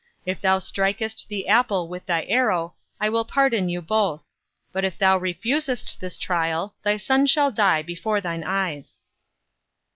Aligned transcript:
If 0.25 0.41
thou 0.41 0.57
strikest 0.57 1.29
the 1.29 1.47
apple 1.47 1.87
with 1.87 2.07
thy 2.07 2.23
arrow, 2.23 2.73
I 2.99 3.07
will 3.09 3.23
pardon 3.23 3.69
you 3.69 3.83
both; 3.83 4.23
but 4.73 4.83
if 4.83 4.97
thou 4.97 5.15
refusest 5.19 5.99
this 6.01 6.17
trial, 6.17 6.73
thy 6.81 6.97
son 6.97 7.27
shall 7.27 7.51
die 7.51 7.83
before 7.83 8.19
thine 8.19 8.43
eyes." 8.43 8.99